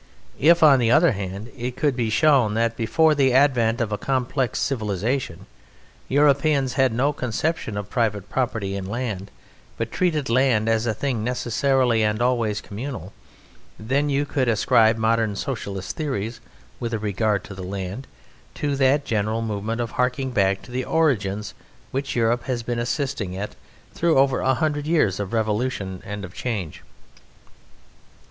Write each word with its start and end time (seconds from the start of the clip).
If, 0.39 0.63
on 0.63 0.79
the 0.79 0.89
other 0.89 1.11
hand, 1.11 1.51
it 1.55 1.75
could 1.77 1.95
be 1.95 2.09
shown 2.09 2.55
that 2.55 2.75
before 2.75 3.13
the 3.13 3.33
advent 3.35 3.79
of 3.79 3.91
a 3.91 3.99
complex 3.99 4.57
civilization 4.57 5.45
Europeans 6.07 6.73
had 6.73 6.91
no 6.91 7.13
conception 7.13 7.77
of 7.77 7.91
private 7.91 8.27
property 8.27 8.75
in 8.75 8.87
land, 8.89 9.29
but 9.77 9.91
treated 9.91 10.27
land 10.27 10.67
as 10.67 10.87
a 10.87 10.95
thing 10.95 11.23
necessarily 11.23 12.01
and 12.01 12.19
always 12.19 12.61
communal, 12.61 13.13
then 13.77 14.09
you 14.09 14.25
could 14.25 14.47
ascribe 14.47 14.97
modern 14.97 15.35
Socialist 15.35 15.95
theories 15.95 16.41
with 16.79 16.95
regard 16.95 17.43
to 17.43 17.53
the 17.53 17.61
land 17.61 18.07
to 18.55 18.75
that 18.77 19.05
general 19.05 19.43
movement 19.43 19.79
of 19.79 19.91
harking 19.91 20.31
back 20.31 20.63
to 20.63 20.71
the 20.71 20.83
origins 20.83 21.53
which 21.91 22.15
Europe 22.15 22.45
has 22.45 22.63
been 22.63 22.79
assisting 22.79 23.37
at 23.37 23.55
through 23.93 24.17
over 24.17 24.39
a 24.39 24.55
hundred 24.55 24.87
years 24.87 25.19
of 25.19 25.31
revolution 25.31 26.01
and 26.03 26.25
of 26.25 26.33
change. 26.33 26.81